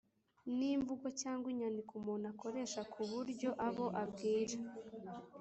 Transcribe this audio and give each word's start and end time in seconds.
N’imvugo 0.57 1.07
cyangwa 1.21 1.47
inyandiko 1.53 1.91
umuntu 1.99 2.25
akoresha 2.33 2.81
kuburyo 2.93 3.49
abo 3.67 3.85
abwira 4.03 4.55